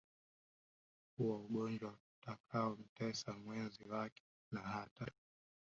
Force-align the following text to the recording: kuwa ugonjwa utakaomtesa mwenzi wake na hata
kuwa 1.15 1.35
ugonjwa 1.45 1.97
utakaomtesa 2.17 3.33
mwenzi 3.33 3.83
wake 3.87 4.23
na 4.51 4.61
hata 4.61 5.05